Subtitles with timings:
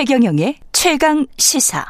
[0.00, 1.84] 최경영의 최강 시사.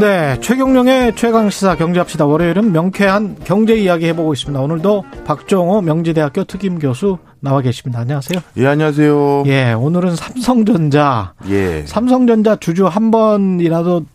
[0.00, 2.26] 네, 최경령의 최강 시사 경제합시다.
[2.26, 4.60] 월요일은 명쾌한 경제 이야기 해보고 있습니다.
[4.60, 8.00] 오늘도 박종호 명지대학교 특임 교수 나와 계십니다.
[8.00, 8.40] 안녕하세요.
[8.56, 9.44] 예, 안녕하세요.
[9.46, 11.34] 예, 오늘은 삼성전자.
[11.48, 11.84] 예.
[11.86, 14.06] 삼성전자 주주 한 번이라도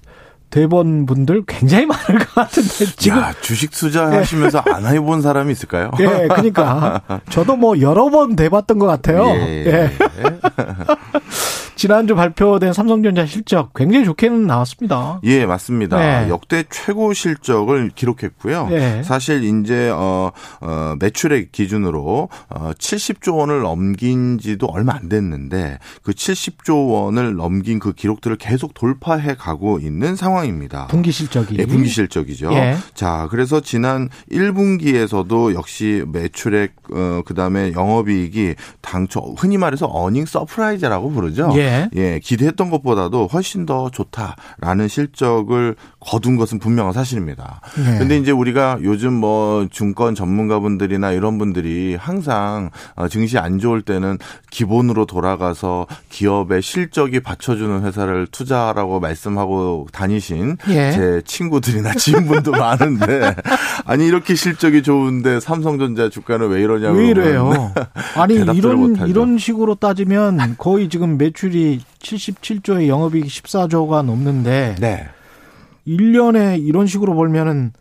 [0.56, 5.92] 대본 분들 굉장히 많을 것 같은데 지금 야, 주식 투자 하시면서 안 해본 사람이 있을까요?
[6.00, 9.26] 예, 그러니까 저도 뭐 여러 번 대봤던 것 같아요.
[9.26, 9.66] 예.
[9.68, 9.92] 예.
[11.86, 15.20] 지난주 발표된 삼성전자 실적 굉장히 좋게는 나왔습니다.
[15.24, 16.00] 예, 맞습니다.
[16.00, 16.30] 네.
[16.30, 18.70] 역대 최고 실적을 기록했고요.
[18.72, 19.04] 네.
[19.04, 26.12] 사실 이제 어, 어 매출액 기준으로 어 70조 원을 넘긴 지도 얼마 안 됐는데 그
[26.12, 30.88] 70조 원을 넘긴 그 기록들을 계속 돌파해 가고 있는 상황입니다.
[30.88, 31.58] 분기 실적이.
[31.60, 32.52] 예, 분기 실적이죠.
[32.54, 32.78] 예.
[32.96, 41.52] 자, 그래서 지난 1분기에서도 역시 매출액 어 그다음에 영업이익이 당초 흔히 말해서 earning surprise라고 부르죠.
[41.58, 41.75] 예.
[41.96, 47.62] 예, 기대했던 것보다도 훨씬 더 좋다라는 실적을 거둔 것은 분명한 사실입니다.
[47.80, 47.98] 예.
[47.98, 54.18] 근데 이제 우리가 요즘 뭐 증권 전문가분들이나 이런 분들이 항상 어, 증시 안 좋을 때는
[54.52, 60.92] 기본으로 돌아가서 기업의 실적이 받쳐주는 회사를 투자하라고 말씀하고 다니신 예.
[60.92, 63.36] 제 친구들이나 지인분도 많은데
[63.86, 67.74] 아니 이렇게 실적이 좋은데 삼성전자 주가는 왜 이러냐고 왜 이래요?
[68.16, 68.96] 아니 이런.
[69.08, 71.65] 이런 식으로 따지면 거의 지금 매출이
[72.00, 75.08] 77조에 영업이익 14조가 넘는데 네.
[75.88, 77.74] 1년에 이런 식으로 벌면은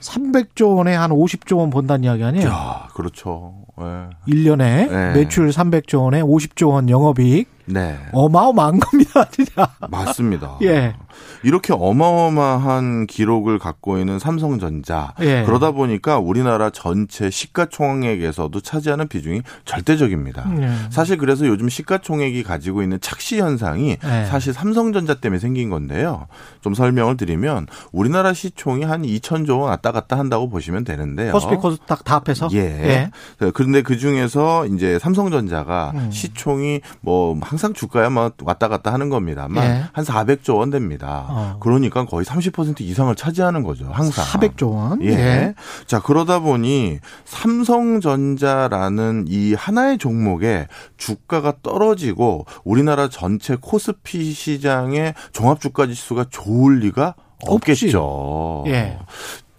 [0.00, 2.48] 300조 원에 한 50조 원 번다는 이야기 아니에요?
[2.48, 3.54] 야, 그렇죠.
[3.78, 3.84] 네.
[4.28, 5.12] 1년에 네.
[5.12, 7.98] 매출 300조 원에 50조 원 영업이익 네.
[8.12, 9.70] 어마어마한 겁니다, 진짜.
[9.88, 10.58] 맞습니다.
[10.62, 10.94] 예.
[11.42, 15.14] 이렇게 어마어마한 기록을 갖고 있는 삼성전자.
[15.20, 15.42] 예.
[15.44, 20.50] 그러다 보니까 우리나라 전체 시가총액에서도 차지하는 비중이 절대적입니다.
[20.60, 20.70] 예.
[20.90, 24.24] 사실 그래서 요즘 시가총액이 가지고 있는 착시 현상이 예.
[24.26, 26.26] 사실 삼성전자 때문에 생긴 건데요.
[26.60, 31.32] 좀 설명을 드리면 우리나라 시총이 한 2천조 원 왔다 갔다 한다고 보시면 되는데요.
[31.32, 33.10] 코스피 코스닥 다 합해서 예.
[33.54, 36.10] 그런데 그 중에서 이제 삼성전자가 음.
[36.10, 39.84] 시총이 뭐 항상 주가야 뭐 왔다 갔다 하는 겁니다만 예.
[39.92, 41.09] 한 400조 원 됩니다.
[41.28, 41.56] 어.
[41.60, 43.86] 그러니까 거의 30% 이상을 차지하는 거죠.
[43.90, 44.24] 항상.
[44.24, 45.02] 400조 원.
[45.02, 45.54] 예.
[45.86, 50.66] 자, 그러다 보니 삼성전자라는 이 하나의 종목에
[50.96, 57.14] 주가가 떨어지고 우리나라 전체 코스피 시장의 종합 주가 지수가 좋을 리가
[57.46, 57.86] 없지.
[57.86, 58.64] 없겠죠.
[58.66, 58.98] 예.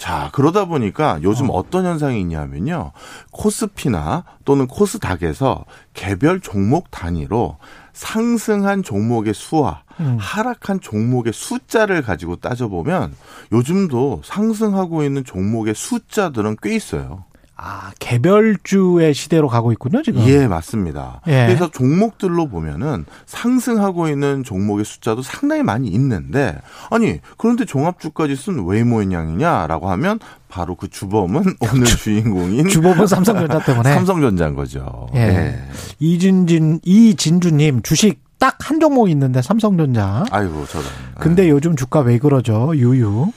[0.02, 1.64] 자, 그러다 보니까 요즘 어.
[1.70, 2.92] 떤 현상이 있냐면요.
[3.32, 7.58] 코스피나 또는 코스닥에서 개별 종목 단위로
[7.94, 10.18] 상승한 종목의 수와 음.
[10.20, 13.14] 하락한 종목의 숫자를 가지고 따져보면
[13.52, 17.24] 요즘도 상승하고 있는 종목의 숫자들은 꽤 있어요.
[17.64, 20.28] 아, 개별주의 시대로 가고 있군요, 지금.
[20.28, 21.22] 예, 맞습니다.
[21.28, 21.46] 예.
[21.46, 26.58] 그래서 종목들로 보면은 상승하고 있는 종목의 숫자도 상당히 많이 있는데
[26.90, 30.20] 아니 그런데 종합주가지수는 왜 모양이냐라고 하면
[30.50, 33.94] 바로 그 주범은 오늘 주인공인 주법은 삼성전자 때문에.
[33.94, 35.08] 삼성전자인 거죠.
[35.14, 35.20] 예.
[35.20, 35.60] 예.
[36.00, 40.26] 이진진, 이진주님 주식 딱 한 종목 있는데 삼성전자.
[40.32, 40.86] 아이고 저런.
[41.20, 42.72] 근데 요즘 주가 왜 그러죠?
[42.74, 43.32] 유유.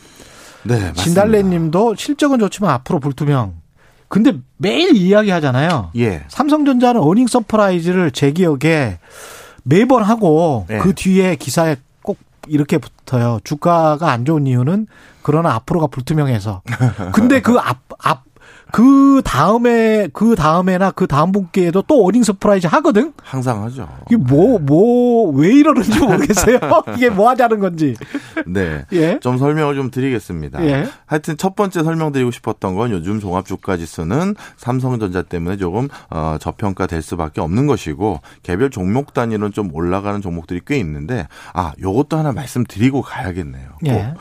[0.63, 1.03] 네, 맞습니다.
[1.03, 3.55] 진달래님도 실적은 좋지만 앞으로 불투명.
[4.09, 5.91] 근데 매일 이야기하잖아요.
[5.97, 6.25] 예.
[6.29, 8.99] 삼성전자는 earning surprise를 제 기억에
[9.65, 10.79] 매번 하고 네.
[10.79, 12.17] 그 뒤에 기사에 꼭
[12.47, 13.41] 이렇게 붙어요.
[13.45, 14.87] 주가가 안 좋은 이유는
[15.23, 16.63] 그러나 앞으로가 불투명해서.
[17.13, 18.23] 근데 그 앞, 앞,
[18.75, 23.13] 그 다음에, 그 다음에나 그 다음 분기에도 또 earning surprise 하거든?
[23.23, 23.89] 항상 하죠.
[24.09, 26.59] 이게 뭐, 뭐, 왜 이러는지 모르겠어요.
[26.97, 27.95] 이게 뭐 하자는 건지.
[28.49, 28.85] 네.
[28.93, 29.21] 예.
[29.21, 30.65] 좀 설명을 좀 드리겠습니다.
[30.67, 30.89] 예.
[31.07, 37.01] 하여튼 첫 번째 설명드리고 싶었던 건 요즘 종합 주가 지수는 삼성전자 때문에 조금 어, 저평가될
[37.01, 43.03] 수밖에 없는 것이고 개별 종목 단위로는 좀 올라가는 종목들이 꽤 있는데 아 요것도 하나 말씀드리고
[43.03, 43.69] 가야겠네요.
[43.85, 43.89] 꼭.
[43.89, 44.15] 예.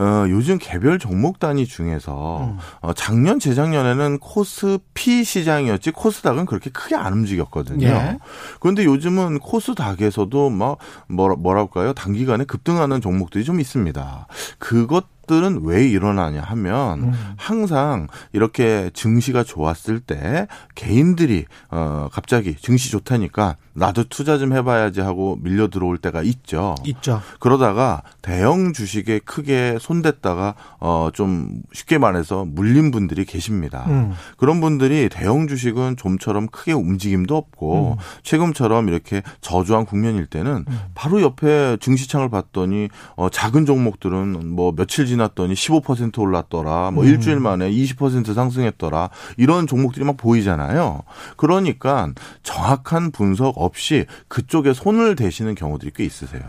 [0.00, 2.58] 어, 요즘 개별 종목 단위 중에서 음.
[2.80, 7.86] 어, 작년 재작년에는 코스피 시장이었지 코스닥은 그렇게 크게 안 움직였거든요.
[7.86, 8.18] 예.
[8.60, 14.26] 그런데 요즘은 코스닥에서도 막 뭐라, 뭐랄까요 단기간에 급등하는 종목들이 좀 있습니다.
[14.58, 17.12] 그것 것들은 왜 일어나냐 하면 음.
[17.36, 25.38] 항상 이렇게 증시가 좋았을 때 개인들이 어 갑자기 증시 좋다니까 나도 투자 좀 해봐야지 하고
[25.40, 26.74] 밀려 들어올 때가 있죠.
[26.84, 27.22] 있죠.
[27.38, 33.84] 그러다가 대형 주식에 크게 손댔다가 어 좀 쉽게 말해서 물린 분들이 계십니다.
[33.88, 34.12] 음.
[34.36, 38.02] 그런 분들이 대형 주식은 좀처럼 크게 움직임도 없고 음.
[38.22, 45.54] 최근처럼 이렇게 저조한 국면일 때는 바로 옆에 증시창을 봤더니 어 작은 종목들은 뭐 며칠 지났더니
[45.54, 46.90] 15% 올랐더라.
[46.92, 47.08] 뭐 음.
[47.08, 49.10] 일주일 만에 20% 상승했더라.
[49.36, 51.02] 이런 종목들이 막 보이잖아요.
[51.36, 52.12] 그러니까
[52.42, 56.42] 정확한 분석 없이 그쪽에 손을 대시는 경우들이 꽤 있으세요.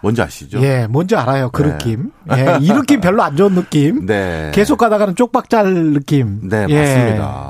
[0.00, 0.60] 뭔지 아시죠?
[0.62, 1.50] 예, 뭔지 알아요.
[1.50, 1.70] 그 네.
[1.72, 2.10] 느낌.
[2.32, 4.04] 예, 이 느낌 별로 안 좋은 느낌.
[4.06, 4.50] 네.
[4.54, 6.48] 계속 가다가는 쪽박잘 느낌.
[6.48, 6.78] 네, 예.
[6.80, 7.47] 맞습니다.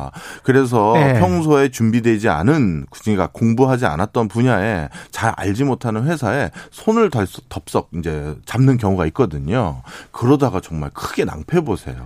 [0.52, 1.20] 그래서 네.
[1.20, 8.34] 평소에 준비되지 않은, 그러니까 공부하지 않았던 분야에 잘 알지 못하는 회사에 손을 덜- 덥석 이제
[8.46, 9.82] 잡는 경우가 있거든요.
[10.10, 11.96] 그러다가 정말 크게 낭패 보세요.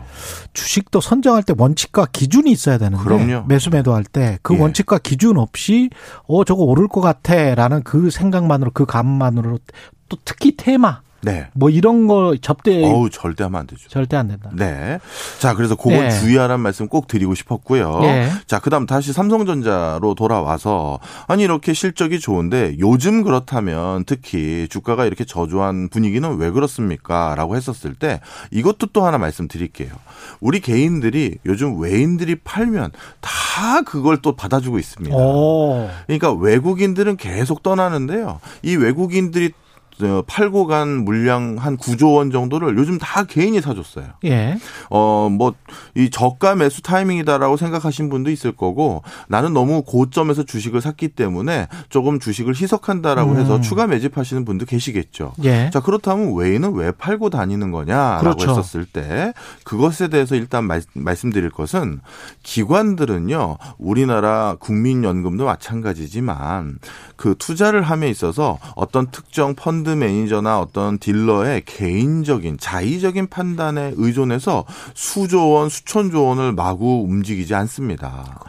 [0.55, 3.45] 주식도 선정할 때 원칙과 기준이 있어야 되는데 그럼요.
[3.47, 4.59] 매수 매도할 때그 예.
[4.61, 5.91] 원칙과 기준 없이
[6.27, 9.61] 어 저거 오를 것 같아라는 그 생각만으로 그 감만으로
[10.09, 11.47] 또 특히 테마 네.
[11.55, 13.89] 뭐 이런 거 접대 어우, 절대 하면 안 되죠.
[13.89, 14.51] 절대 안 된다.
[14.53, 14.99] 네.
[15.39, 16.11] 자, 그래서 그건 네.
[16.11, 18.01] 주의하라는 말씀 꼭 드리고 싶었고요.
[18.01, 18.29] 네.
[18.47, 20.99] 자, 그 다음 다시 삼성전자로 돌아와서,
[21.29, 27.35] 아니, 이렇게 실적이 좋은데, 요즘 그렇다면 특히 주가가 이렇게 저조한 분위기는 왜 그렇습니까?
[27.37, 28.21] 라고 했었을 때,
[28.51, 29.91] 이것도 또 하나 말씀드릴게요.
[30.41, 32.91] 우리 개인들이 요즘 외인들이 팔면
[33.21, 35.15] 다 그걸 또 받아주고 있습니다.
[35.15, 35.89] 오.
[36.07, 38.41] 그러니까 외국인들은 계속 떠나는데요.
[38.63, 39.62] 이 외국인들이 어,
[40.27, 44.07] 팔고 간 물량 한 9조 원 정도를 요즘 다 개인이 사줬어요.
[44.25, 44.59] 예.
[44.91, 45.55] 어, 뭐,
[45.95, 52.19] 이 저가 매수 타이밍이다라고 생각하신 분도 있을 거고, 나는 너무 고점에서 주식을 샀기 때문에 조금
[52.19, 53.39] 주식을 희석한다라고 음.
[53.39, 55.33] 해서 추가 매집하시는 분도 계시겠죠.
[55.45, 55.71] 예.
[55.73, 58.51] 자, 그렇다면 외인은 왜 팔고 다니는 거냐라고 그렇죠.
[58.51, 59.33] 했었을 때,
[59.65, 62.01] 그것에 대해서 일단 말, 말씀드릴 것은,
[62.43, 66.79] 기관들은요, 우리나라 국민연금도 마찬가지지만,
[67.17, 74.65] 그 투자를 함에 있어서 어떤 특정 펀드 매니저나 어떤 딜러의 개인적인 자의적인 판단에 의존해서
[74.95, 78.41] 수조 원, 수천조 원을 마구 움직이지 않습니다.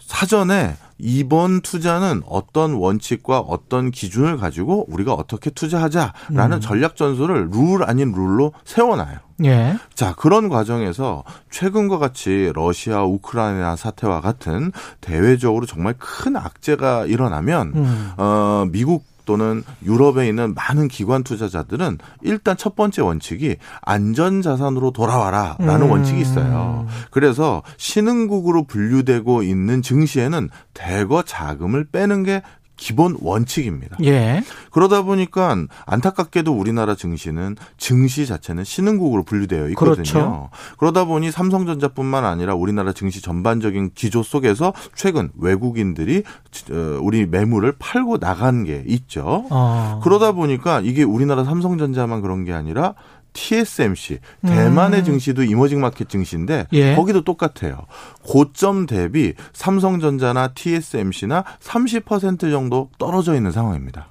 [0.00, 8.12] 사전에 이번 투자는 어떤 원칙과 어떤 기준을 가지고 우리가 어떻게 투자하자라는 전략 전술을 룰 아닌
[8.12, 9.18] 룰로 세워놔요.
[9.44, 9.76] 예.
[9.94, 18.12] 자, 그런 과정에서 최근과 같이 러시아, 우크라이나 사태와 같은 대외적으로 정말 큰 악재가 일어나면 음.
[18.16, 25.82] 어, 미국 또는 유럽에 있는 많은 기관 투자자들은 일단 첫 번째 원칙이 안전 자산으로 돌아와라라는
[25.82, 25.90] 음.
[25.90, 26.86] 원칙이 있어요.
[27.10, 32.40] 그래서 신흥국으로 분류되고 있는 증시에는 대거 자금을 빼는 게
[32.78, 33.98] 기본 원칙입니다.
[34.04, 34.42] 예.
[34.70, 39.94] 그러다 보니까 안타깝게도 우리나라 증시는 증시 자체는 신흥국으로 분류되어 있거든요.
[39.94, 40.50] 그렇죠.
[40.78, 46.22] 그러다 보니 삼성전자뿐만 아니라 우리나라 증시 전반적인 기조 속에서 최근 외국인들이
[46.70, 49.44] 어, 우리 매물을 팔고 나간 게 있죠.
[49.50, 50.00] 어.
[50.02, 52.94] 그러다 보니까 이게 우리나라 삼성전자만 그런 게 아니라
[53.32, 55.04] TSMC 대만의 음.
[55.04, 56.94] 증시도 이머징 마켓 증시인데 예.
[56.94, 57.86] 거기도 똑같아요.
[58.22, 64.08] 고점 대비 삼성전자나 TSMC나 30% 정도 떨어져 있는 상황입니다.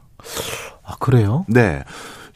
[0.83, 1.45] 아, 그래요?
[1.47, 1.83] 네.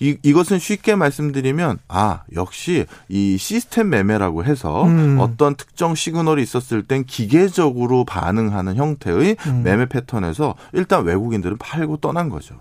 [0.01, 5.17] 이, 이것은 쉽게 말씀드리면, 아, 역시 이 시스템 매매라고 해서 음.
[5.19, 9.61] 어떤 특정 시그널이 있었을 땐 기계적으로 반응하는 형태의 음.
[9.63, 12.55] 매매 패턴에서 일단 외국인들은 팔고 떠난 거죠.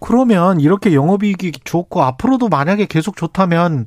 [0.00, 3.86] 그러면 이렇게 영업이익이 좋고 앞으로도 만약에 계속 좋다면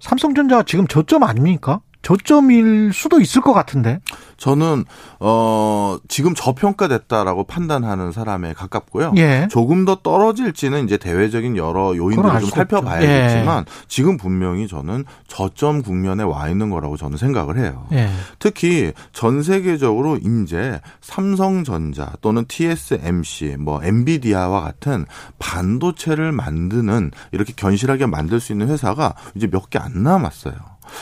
[0.00, 1.80] 삼성전자가 지금 저점 아닙니까?
[2.06, 3.98] 저점일 수도 있을 것 같은데.
[4.36, 4.84] 저는,
[5.18, 9.14] 어, 지금 저평가됐다라고 판단하는 사람에 가깝고요.
[9.16, 9.48] 예.
[9.50, 12.50] 조금 더 떨어질지는 이제 대외적인 여러 요인들을 알 좀.
[12.50, 17.88] 살펴봐야겠지만 지금 분명히 저는 저점 국면에 와 있는 거라고 저는 생각을 해요.
[17.92, 18.08] 예.
[18.38, 25.06] 특히 전 세계적으로 이제 삼성전자 또는 TSMC, 뭐 엔비디아와 같은
[25.40, 30.54] 반도체를 만드는 이렇게 견실하게 만들 수 있는 회사가 이제 몇 개 안 남았어요.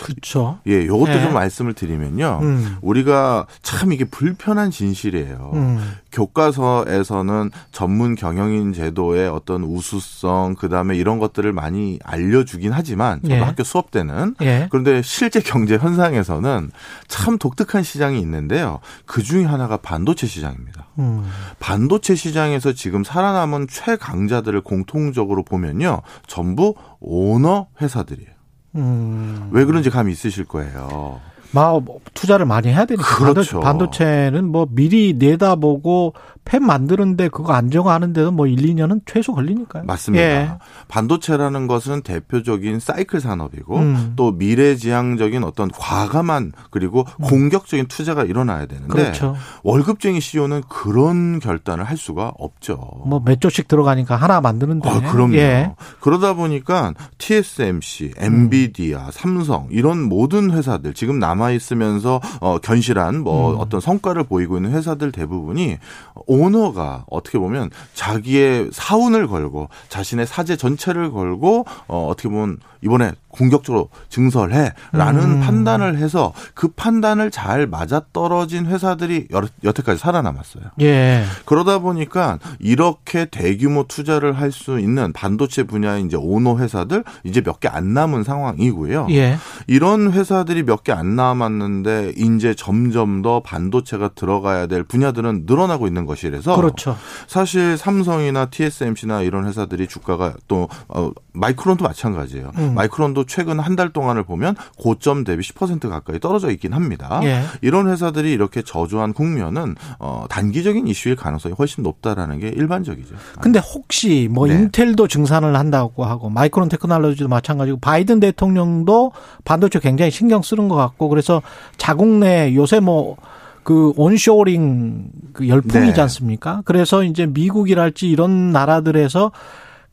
[0.02, 0.58] 그렇죠.
[0.66, 1.22] 예, 요것도 네.
[1.22, 2.38] 좀 말씀을 드리면요.
[2.42, 2.76] 음.
[2.82, 5.50] 우리가 참 이게 불편한 진실이에요.
[5.54, 5.94] 음.
[6.12, 13.40] 교과서에서는 전문 경영인 제도의 어떤 우수성, 그 다음에 이런 것들을 많이 알려주긴 하지만, 저도 예.
[13.40, 14.36] 학교 수업 때는.
[14.42, 14.68] 예.
[14.70, 16.70] 그런데 실제 경제 현상에서는
[17.08, 18.80] 참 독특한 시장이 있는데요.
[19.06, 20.86] 그 중에 하나가 반도체 시장입니다.
[20.98, 21.28] 음.
[21.58, 26.02] 반도체 시장에서 지금 살아남은 최강자들을 공통적으로 보면요.
[26.26, 28.33] 전부 오너 회사들이에요.
[28.76, 29.48] 음.
[29.52, 31.20] 왜 그런지 감이 있으실 거예요.
[31.54, 31.82] 막
[32.14, 33.60] 투자를 많이 해야 되니까 그렇죠.
[33.60, 39.84] 반도체는 뭐 미리 내다보고 펜 만드는데 그거 안정하는데도 뭐 1, 2년은 최소 걸리니까요.
[39.84, 40.22] 맞습니다.
[40.24, 40.50] 예.
[40.88, 44.12] 반도체라는 것은 대표적인 사이클 산업이고 음.
[44.16, 48.94] 또 미래지향적인 어떤 과감한 그리고 공격적인 투자가 일어나야 되는데 음.
[48.94, 49.36] 그렇죠.
[49.62, 52.76] 월급쟁이 CEO는 그런 결단을 할 수가 없죠.
[53.06, 54.88] 뭐 몇 조씩 들어가니까 하나 만드는데.
[54.88, 55.34] 아, 그럼요.
[55.36, 55.72] 예.
[56.00, 63.60] 그러다 보니까 TSMC, 엔비디아, 삼성 이런 모든 회사들 지금 남아 있으면서 어, 견실한 뭐 음.
[63.60, 65.78] 어떤 성과를 보이고 있는 회사들 대부분이
[66.26, 73.88] 오너가 어떻게 보면 자기의 사운을 걸고 자신의 사제 전체를 걸고 어, 어떻게 보면 이번에 공격적으로
[74.08, 75.40] 증설해라는 음.
[75.40, 79.28] 판단을 해서 그 판단을 잘 맞아 떨어진 회사들이
[79.64, 80.64] 여태까지 살아남았어요.
[80.80, 81.24] 예.
[81.44, 87.58] 그러다 보니까 이렇게 대규모 투자를 할 수 있는 반도체 분야의 이제 오너 회사들 이제 몇
[87.58, 89.08] 개 안 남은 상황이고요.
[89.10, 89.36] 예.
[89.66, 96.06] 이런 회사들이 몇 개 안 남았는데 이제 점점 더 반도체가 들어가야 될 분야들은 늘어나고 있는
[96.06, 96.96] 것이라서 그렇죠.
[97.26, 102.52] 사실 삼성이나 TSMC나 이런 회사들이 주가가 또 어, 마이크론도 마찬가지예요.
[102.58, 102.74] 음.
[102.76, 107.20] 마이크론도 최근 한 달 동안을 보면 고점 대비 10% 가까이 떨어져 있긴 합니다.
[107.24, 107.42] 예.
[107.60, 113.16] 이런 회사들이 이렇게 저조한 국면은 어, 단기적인 이슈일 가능성이 훨씬 높다라는 게 일반적이죠.
[113.40, 114.54] 근데 혹시 뭐 네.
[114.54, 119.10] 인텔도 증산을 한다고 하고 마이크론 테크놀로지도 마찬가지고 바이든 대통령도
[119.44, 121.42] 반도체 굉장히 신경 쓰는 것 같고 그래서
[121.76, 126.00] 자국 내 요새 뭐그 온쇼링 그 열풍이지 네.
[126.02, 126.62] 않습니까?
[126.64, 129.32] 그래서 이제 미국이랄지 이런 나라들에서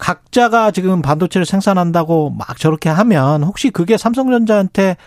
[0.01, 4.97] 각자가 지금 반도체를 생산한다고 막 저렇게 하면 혹시 그게 삼성전자한테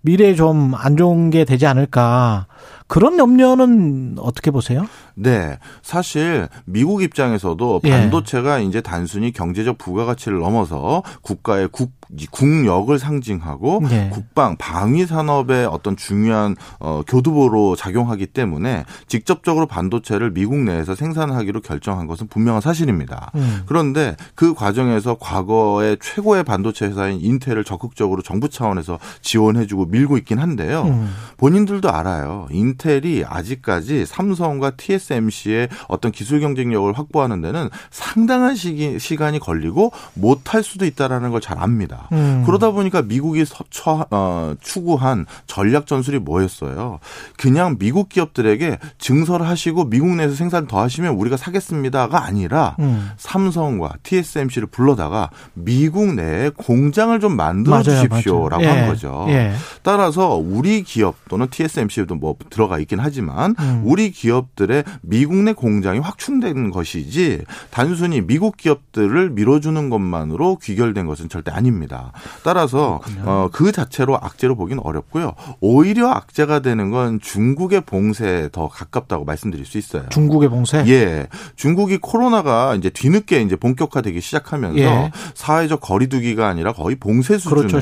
[0.00, 2.46] 미래에 좀 안 좋은 게 되지 않을까
[2.86, 4.86] 그런 염려는 어떻게 보세요?
[5.14, 5.58] 네.
[5.82, 7.90] 사실 미국 입장에서도 예.
[7.90, 11.92] 반도체가 이제 단순히 경제적 부가가치를 넘어서 국가의 국,
[12.30, 14.08] 국력을 상징하고 예.
[14.10, 22.06] 국방, 방위 산업의 어떤 중요한 어, 교두보로 작용하기 때문에 직접적으로 반도체를 미국 내에서 생산하기로 결정한
[22.06, 23.30] 것은 분명한 사실입니다.
[23.34, 23.62] 음.
[23.66, 30.82] 그런데 그 과정에서 과거의 최고의 반도체 회사인 인텔을 적극적으로 정부 차원에서 지원해주고 밀고 있긴 한데요.
[30.84, 31.12] 음.
[31.36, 32.47] 본인들도 알아요.
[32.50, 40.84] 인텔이 아직까지 삼성과 TSMC의 어떤 기술 경쟁력을 확보하는 데는 상당한 시기, 시간이 걸리고 못할 수도
[40.86, 42.08] 있다라는 걸 잘 압니다.
[42.12, 42.42] 음.
[42.44, 46.98] 그러다 보니까 미국이 서- 처- 어, 추구한 전략 전술이 뭐였어요?
[47.36, 53.10] 그냥 미국 기업들에게 증설하시고 미국 내에서 생산 더 하시면 우리가 사겠습니다가 아니라 음.
[53.16, 58.76] 삼성과 TSMC를 불러다가 미국 내에 공장을 좀 만들어 맞아요, 주십시오라고 맞아요.
[58.76, 58.88] 한 예.
[58.88, 59.26] 거죠.
[59.28, 59.52] 예.
[59.82, 63.82] 따라서 우리 기업 또는 TSMC도 뭐 들어가 있긴 하지만 음.
[63.84, 71.50] 우리 기업들의 미국 내 공장이 확충된 것이지 단순히 미국 기업들을 밀어주는 것만으로 귀결된 것은 절대
[71.50, 72.12] 아닙니다.
[72.42, 75.34] 따라서 어, 그 자체로 악재로 보기는 어렵고요.
[75.60, 80.06] 오히려 악재가 되는 건 중국의 봉쇄에 더 가깝다고 말씀드릴 수 있어요.
[80.10, 80.84] 중국의 봉쇄.
[80.86, 81.28] 예.
[81.56, 85.10] 중국이 코로나가 이제 뒤늦게 이제 본격화되기 시작하면서 예.
[85.34, 87.80] 사회적 거리두기가 아니라 거의 봉쇄 수준의 그렇죠.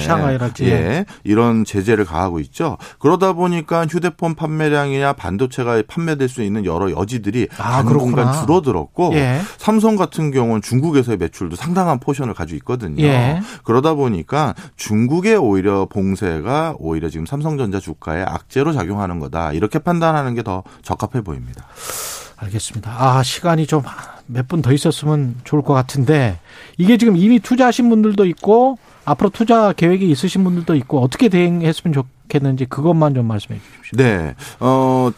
[0.64, 1.04] 예.
[1.24, 2.76] 이런 제재를 가하고 있죠.
[2.98, 8.32] 그러다 보니까 휴대폰 판매량이나 반도체가 판매될 수 있는 여러 여지들이 아, 당분간.
[8.40, 9.40] 줄어들었고 예.
[9.58, 13.02] 삼성 같은 경우는 중국에서의 매출도 상당한 포션을 가지고 있거든요.
[13.04, 13.40] 예.
[13.64, 19.52] 그러다 보니까 중국의 오히려 봉쇄가 오히려 지금 삼성전자 주가에 악재로 작용하는 거다.
[19.52, 21.66] 이렇게 판단하는 게 더 적합해 보입니다.
[22.36, 22.94] 알겠습니다.
[22.98, 23.82] 아, 시간이 좀
[24.28, 26.38] 몇 분 더 있었으면 좋을 것 같은데
[26.78, 32.64] 이게 지금 이미 투자하신 분들도 있고 앞으로 투자 계획이 있으신 분들도 있고 어떻게 대응했으면 좋겠는지
[32.66, 33.96] 그것만 좀 말씀해 주십시오.
[33.96, 34.34] 네.
[34.58, 35.10] 어,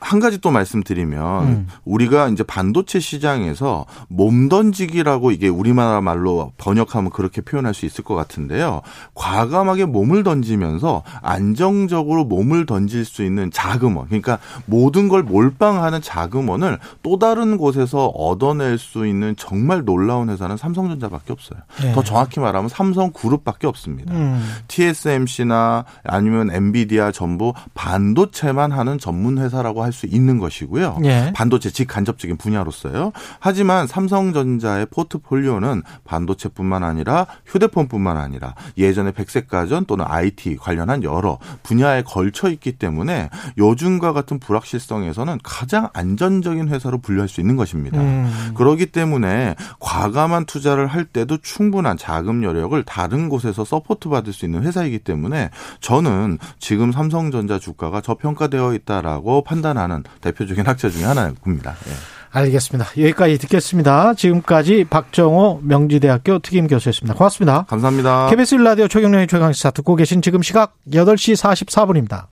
[0.00, 1.68] 한 가지 또 말씀드리면 음.
[1.84, 8.14] 우리가 이제 반도체 시장에서 몸 던지기라고 이게 우리나라 말로 번역하면 그렇게 표현할 수 있을 것
[8.14, 8.80] 같은데요.
[9.14, 14.06] 과감하게 몸을 던지면서 안정적으로 몸을 던질 수 있는 자금원.
[14.06, 21.32] 그러니까 모든 걸 몰빵하는 자금원을 또 다른 곳에서 얻어낼 수 있는 정말 놀라운 회사는 삼성전자밖에
[21.32, 21.60] 없어요.
[21.82, 21.92] 네.
[21.92, 24.14] 더 정확히 말하면 삼성그룹밖에 없습니다.
[24.14, 24.42] 음.
[24.68, 30.98] TSMC나 아니면 엔비디아 전부 반도체만 하는 전문 회사라고 할수 있는 것이고요.
[31.04, 31.32] 예.
[31.34, 33.12] 반도체 직간접적인 분야로서요.
[33.38, 42.02] 하지만 삼성전자의 포트폴리오는 반도체뿐만 아니라 휴대폰뿐만 아니라 예전에 백색 가전 또는 IT 관련한 여러 분야에
[42.02, 48.00] 걸쳐 있기 때문에 요즘과 같은 불확실성에서는 가장 안전적인 회사로 분류할 수 있는 것입니다.
[48.00, 48.52] 음.
[48.54, 54.62] 그렇기 때문에 과감한 투자를 할 때도 충분한 자금 여력을 다른 곳에서 support 받을 수 있는
[54.62, 61.74] 회사이기 때문에 저는 지금 삼성전자 주가가 저평가되어 있다라고 판단하는 대표적인 학자 중에 하나입니다.
[61.88, 61.92] 예.
[62.32, 62.90] 알겠습니다.
[62.96, 64.14] 여기까지 듣겠습니다.
[64.14, 67.14] 지금까지 박정호 명지대학교 특임 교수였습니다.
[67.14, 67.64] 고맙습니다.
[67.68, 68.28] 감사합니다.
[68.30, 72.26] KBS 라디오 최경영의 최강시사 듣고 계신 지금 시각 8시 44분입니다.